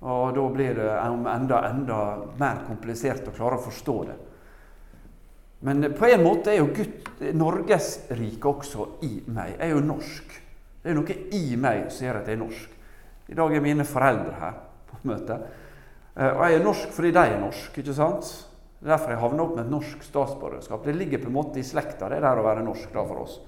[0.00, 1.98] Og da blir det enda, enda
[2.38, 4.16] mer komplisert å klare å forstå det.
[5.66, 9.56] Men på en måte er jo Gud, Norges rike også i meg.
[9.58, 10.36] Jeg er jo norsk.
[10.78, 12.76] Det er noe i meg som gjør at jeg er norsk.
[13.28, 15.40] I dag er mine foreldre her på møte.
[16.14, 18.32] Eh, og jeg er norsk fordi de er norsk, ikke sant?
[18.78, 20.86] Det er derfor jeg havner opp med et norsk statsborgerskap.
[20.86, 23.40] Det ligger på en måte i slekta, det der å være norsk da for oss.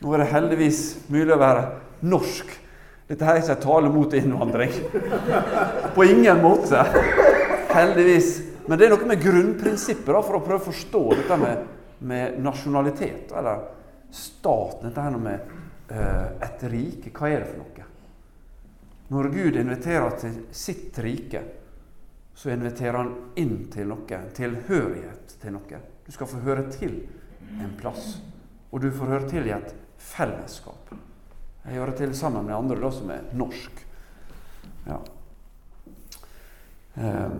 [0.00, 0.82] Nå er det heldigvis
[1.12, 1.64] mulig å være
[2.08, 2.52] norsk.
[3.10, 4.72] Dette her er ikke en tale mot innvandring.
[5.96, 6.84] På ingen måte.
[7.74, 8.30] Heldigvis.
[8.68, 11.64] Men det er noe med grunnprinsippet da, for å prøve å forstå dette med,
[12.06, 13.64] med nasjonalitet, eller
[14.14, 14.88] staten.
[14.88, 15.52] Dette her med
[15.90, 17.12] uh, et rike.
[17.12, 17.88] Hva er det for noe?
[19.10, 21.42] Når Gud inviterer til sitt rike,
[22.40, 23.10] så inviterer han
[23.42, 24.24] inn til noe.
[24.38, 25.84] Tilhørighet til noe.
[26.06, 27.00] Du skal få høre til
[27.58, 28.14] en plass.
[28.70, 30.92] Og du får høre til i et fellesskap.
[31.64, 33.82] Jeg hører til sammen med andre da, som er norsk.
[34.86, 35.00] Ja.
[36.96, 37.34] Eh,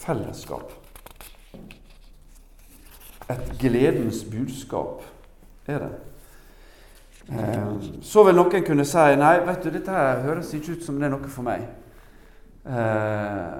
[0.00, 0.72] fellesskap.
[3.30, 5.02] Et gledens budskap
[5.66, 5.90] er det.
[7.30, 7.66] Eh,
[8.02, 11.06] så vil noen kunne si nei, vet du, dette her høres ikke ut som det
[11.06, 11.68] er noe for meg.
[12.66, 13.58] Eh,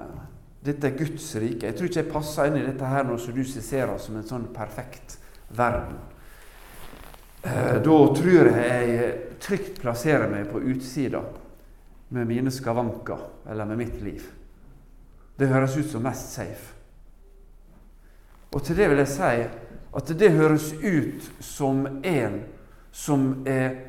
[0.65, 1.69] dette er Guds rike.
[1.69, 4.27] Jeg tror ikke jeg passer inn i dette her nå som du skisserer som en
[4.27, 5.17] sånn perfekt
[5.55, 5.97] verden.
[7.43, 11.23] Eh, da tror jeg jeg trygt plasserer meg på utsida
[12.13, 14.27] med mine skavanker eller med mitt liv.
[15.35, 16.75] Det høres ut som mest safe.
[18.51, 19.31] Og til det vil jeg si
[19.97, 22.43] at det høres ut som en
[22.91, 23.87] som er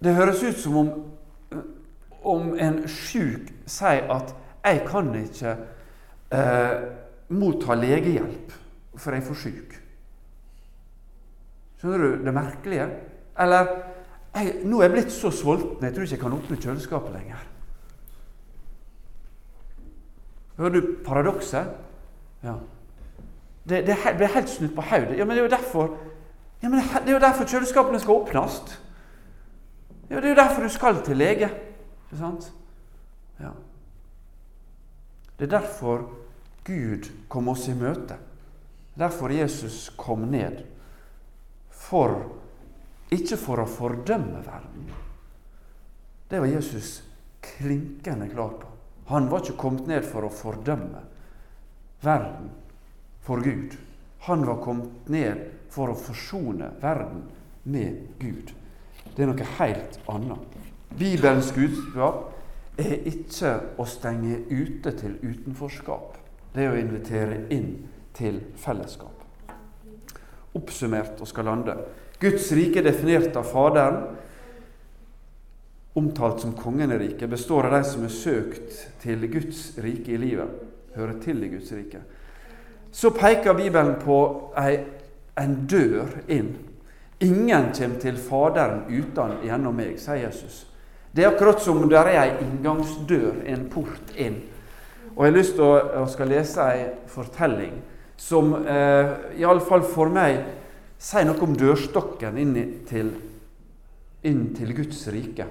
[0.00, 0.90] Det høres ut som om,
[2.24, 5.56] om en sjuk sier at 'jeg kan ikke
[6.32, 6.80] eh,
[7.28, 8.52] motta legehjelp,
[8.96, 9.76] for jeg er for sjuk'.
[11.80, 12.88] Skjønner du det merkelige?
[13.40, 13.70] Eller
[14.34, 17.46] jeg, Nå er jeg blitt så sulten jeg tror ikke jeg kan åpne kjøleskapet lenger.
[20.60, 21.72] Hører du paradokset?
[22.44, 22.58] Ja.
[23.68, 25.16] Det, det blir helt snudd på hodet.
[25.18, 25.96] Ja, men det er jo derfor
[26.62, 28.80] ja, men det er jo derfor kjøleskapene skal åpnes.
[30.10, 31.48] Ja, det er jo derfor du skal til lege.
[32.10, 32.50] Ikke sant?
[33.40, 33.54] Ja.
[35.38, 36.10] Det er derfor
[36.64, 38.18] Gud kom oss i møte.
[38.98, 40.60] Derfor Jesus kom ned.
[41.90, 42.20] For
[43.10, 44.84] Ikke for å fordømme verden.
[46.30, 47.00] Det var Jesus
[47.42, 48.68] klinkende klar på.
[49.10, 51.02] Han var ikke kommet ned for å fordømme
[52.04, 52.52] verden
[53.26, 53.74] for Gud.
[54.28, 55.42] Han var kommet ned
[55.74, 57.24] for å forsone verden
[57.66, 58.54] med Gud.
[59.16, 60.58] Det er noe helt annet.
[60.94, 62.28] Bibelens budskap
[62.78, 66.20] er ikke å stenge ute til utenforskap.
[66.54, 67.72] Det er å invitere inn
[68.14, 69.19] til fellesskap.
[70.56, 71.76] Oppsummert og skal lande.
[72.20, 74.00] Guds rike, definert av Faderen,
[75.96, 80.20] omtalt som kongen i riket, består av de som er søkt til Guds rike i
[80.20, 80.50] livet,
[80.94, 82.02] hører til i Guds rike.
[82.92, 84.18] Så peker Bibelen på
[84.58, 84.80] ei
[85.38, 86.50] en dør inn.
[87.20, 90.64] Ingen kommer til Faderen uten gjennom meg, sier Jesus.
[91.12, 94.42] Det er akkurat som det er ei inngangsdør, en port inn.
[95.16, 97.80] Og Jeg har lyst til å skal lese ei fortelling
[98.20, 100.42] som eh, iallfall for meg
[101.00, 102.54] sier noe om dørstokken inn
[102.88, 103.14] til,
[104.28, 105.46] inn til Guds rike.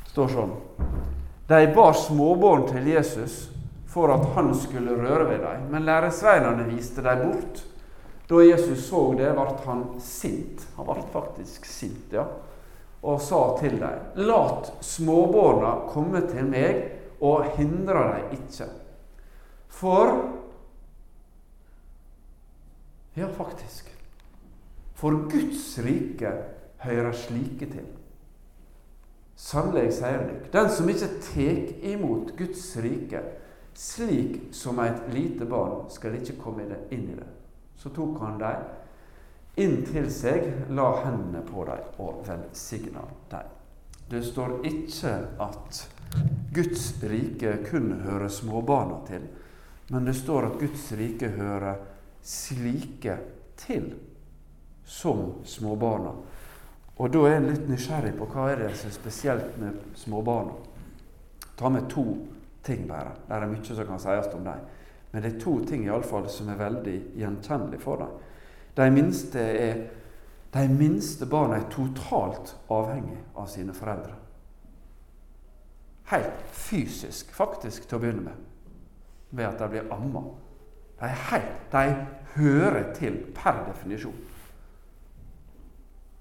[0.00, 0.54] Det står sånn
[1.50, 3.42] De bar småbarn til Jesus
[3.90, 5.68] for at han skulle røre ved dem.
[5.74, 7.64] Men læresveinene viste dem bort.
[8.30, 10.62] Da Jesus så det, ble han sint.
[10.76, 12.24] Han ble faktisk sint, ja.
[13.02, 16.84] Og sa til dem, lat småbarna komme til meg,
[17.20, 18.68] og hindre dem ikke.
[19.70, 20.12] For
[23.14, 23.90] Ja, faktisk.
[24.94, 26.30] For Guds rike
[26.84, 27.88] hører slike til.
[29.40, 33.22] Sannelig sier dere, den som ikke tek imot Guds rike,
[33.74, 37.28] slik som et lite barn skal ikke komme inn i det.
[37.80, 38.68] Så tok han dem
[39.60, 43.56] inn til seg, la hendene på dem og velsigna dem.
[44.10, 45.80] Det står ikke at
[46.54, 49.24] Guds rike kun hører småbarna til,
[49.90, 51.80] men det står at Guds rike hører
[52.22, 53.16] slike
[53.58, 53.88] til
[54.86, 56.12] som småbarna.
[57.00, 60.54] Og da er en litt nysgjerrig på hva er det som er spesielt med småbarna.
[61.58, 62.04] Ta med to
[62.62, 63.16] ting bare.
[63.26, 64.66] Det er mye som kan sies om dem.
[65.10, 68.12] Men det er to ting i alle fall som er veldig gjenkjennelige for dem.
[68.78, 69.80] De minste, er,
[70.54, 74.14] de minste barna er totalt avhengig av sine foreldre.
[76.14, 78.46] Helt fysisk, faktisk, til å begynne med,
[79.30, 80.24] ved at de blir amma.
[81.00, 81.84] De, helt, de
[82.36, 84.20] hører til per definisjon.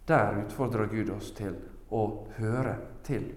[0.10, 1.54] Der utfordrer Gud oss til
[1.94, 2.06] å
[2.40, 3.30] høre til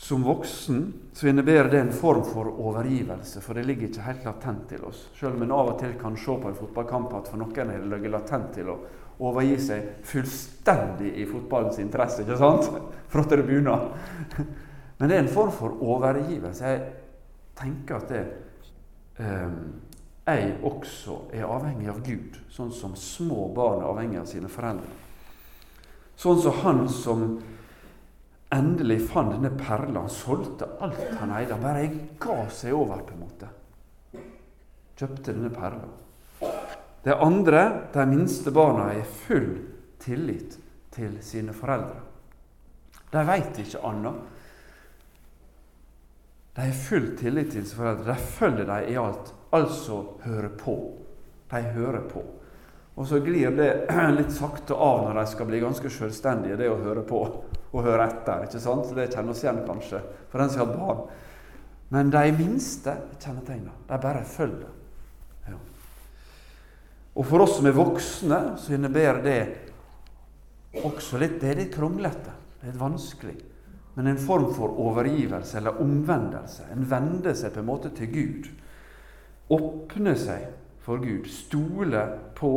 [0.00, 4.62] som voksen så innebærer det en form for overgivelse, for det ligger ikke helt latent
[4.70, 5.02] til oss.
[5.18, 7.82] Selv om en av og til kan se på en fotballkamp at for noen er
[7.82, 8.78] det ligget latent til å
[9.28, 12.70] overgi seg fullstendig i fotballens interesse, ikke sant?
[13.12, 13.76] For at.
[14.96, 16.72] Men det er en form for overgivelse.
[16.72, 16.80] Jeg
[17.60, 18.24] tenker at det
[19.20, 19.54] eh,
[20.30, 24.90] jeg også er avhengig av Gud, sånn som små barn er avhengig av sine foreldre.
[26.20, 27.24] Sånn som han som
[28.52, 30.04] endelig fant denne perla.
[30.04, 31.54] Han solgte alt han eide.
[31.56, 31.86] Han bare
[32.20, 33.50] ga seg over, på en måte.
[35.00, 35.88] Kjøpte denne perla.
[37.00, 37.62] Det andre,
[37.94, 39.54] de minste barna, er full
[40.02, 40.58] tillit
[40.92, 42.02] til sine foreldre.
[43.10, 44.20] De veit ikke annet.
[46.54, 48.14] De har full tillit til sine foreldre.
[48.14, 49.32] De følger dem i alt.
[49.54, 50.76] Altså hører på.
[51.50, 52.24] De hører på.
[53.00, 53.70] Og så glir det
[54.18, 57.22] litt sakte av når de skal bli ganske selvstendige, det å høre på
[57.70, 58.44] og høre etter.
[58.44, 58.90] ikke sant?
[58.96, 61.04] Det kjenner oss igjen, kanskje, for den som har barn.
[61.90, 64.72] Men de minste kjennetegna, de bare følger.
[65.46, 65.58] Ja.
[67.14, 69.40] Og for oss som er voksne, så innebærer det
[70.86, 72.34] også litt Det er litt kronglete.
[72.58, 73.36] Det er litt vanskelig.
[74.00, 76.62] Men en form for overgivelse eller omvendelse.
[76.72, 78.46] En vende seg på en måte til Gud.
[79.52, 80.46] Åpne seg
[80.80, 81.28] for Gud.
[81.28, 82.06] Stole
[82.38, 82.52] på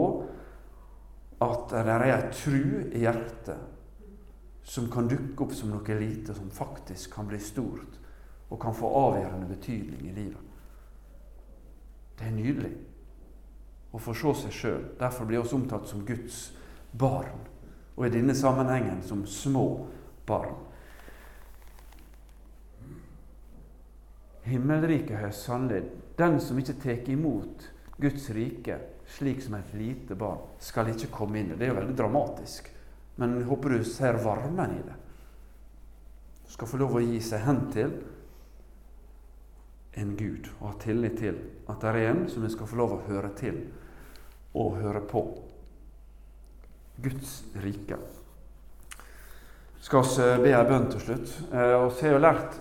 [1.44, 2.64] at det er ei tru
[2.96, 8.00] i hjertet som kan dukke opp som noe lite, som faktisk kan bli stort
[8.48, 10.50] og kan få avgjørende betydning i livet.
[12.16, 12.76] Det er nydelig
[13.92, 14.92] å få se seg sjøl.
[14.96, 16.54] Derfor blir vi omtalt som Guds
[16.96, 17.36] barn,
[17.98, 19.90] og i denne sammenhengen som små
[20.24, 20.72] barn.
[24.44, 25.84] Himmelriket har sannelig
[26.18, 31.40] Den som ikke tar imot Guds rike, slik som et lite barn, skal ikke komme
[31.40, 31.54] inn.
[31.58, 32.68] Det er jo veldig dramatisk.
[33.16, 34.98] Men jeg håper du ser varmen i det.
[36.46, 37.94] Du skal få lov å gi seg hen til
[40.02, 41.38] en Gud og ha tillit til
[41.70, 43.62] at det er en som vi skal få lov å høre til
[44.58, 45.24] og høre på.
[47.02, 47.98] Guds rike.
[49.84, 51.34] Skal vi be ei bønn til slutt?
[51.52, 52.60] Eh, vi har jo lært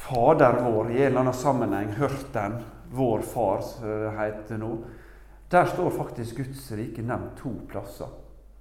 [0.00, 2.56] Fader vår i en eller annen sammenheng, hørt den,
[2.90, 4.70] Vår Far, som det heter nå.
[5.50, 8.08] Der står faktisk Guds rike nevnt to plasser.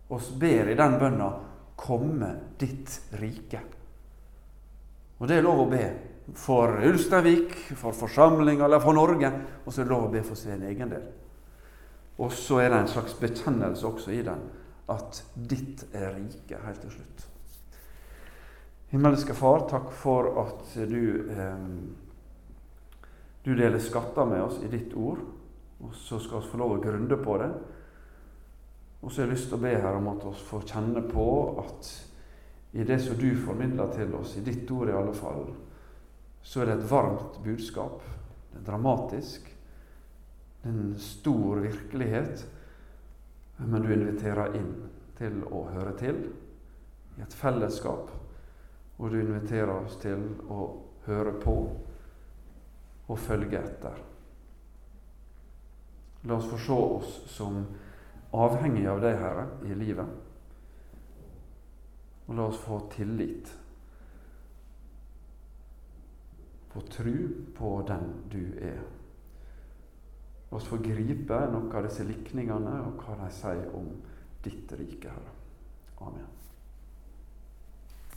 [0.10, 1.34] Vi ber i den bønna
[1.76, 3.62] 'Komme ditt rike'.
[5.18, 5.86] Og det er lov å be
[6.36, 9.32] for Ulsteinvik, for forsamlinga eller for Norge.
[9.66, 11.04] Og så er det lov å be for sin egen del.
[12.20, 14.42] Og så er det en slags bekjennelse også i den
[14.90, 17.28] at ditt er rike, helt til slutt.
[18.90, 21.58] Himmelske Far, takk for at du, eh,
[23.44, 25.20] du deler skatter med oss i ditt ord.
[25.80, 27.50] Og så skal vi få lov å grunde på det.
[29.02, 31.26] Og så har jeg lyst til å be her om at vi får kjenne på
[31.62, 31.92] at
[32.72, 35.46] i det som du formidler til oss, i ditt ord i alle fall,
[36.42, 38.02] så er det et varmt budskap.
[38.50, 39.52] Det er dramatisk.
[40.64, 42.46] Det er en stor virkelighet.
[43.60, 44.74] Men du inviterer inn
[45.20, 46.24] til å høre til
[47.20, 48.10] i et fellesskap.
[49.00, 50.66] Og du inviterer oss til å
[51.08, 51.56] høre på
[53.10, 54.02] og følge etter.
[56.28, 57.62] La oss få se oss som
[58.36, 60.12] avhengige av deg, Herre, i livet.
[62.28, 63.56] Og la oss få tillit
[66.70, 68.82] få tru på den du er.
[70.50, 73.89] La oss få gripe noen av disse likningene og hva de sier om
[74.45, 75.34] ditt rike, Herre.
[76.06, 76.39] Amen.